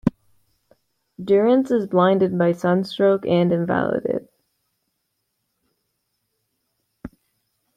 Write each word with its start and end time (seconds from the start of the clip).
Durrance 1.23 1.69
is 1.69 1.85
blinded 1.85 2.35
by 2.35 2.53
sunstroke 2.53 3.23
and 3.27 3.53
invalided. 3.53 4.27